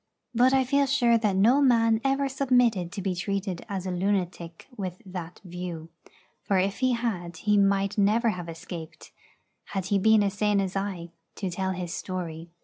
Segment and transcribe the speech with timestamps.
[0.33, 4.67] But I feel sure that no man ever submitted to be treated as a lunatic
[4.75, 5.89] with that view;
[6.41, 9.11] for if he had he might never have escaped,
[9.65, 12.49] had he been as sane as I, to tell his story.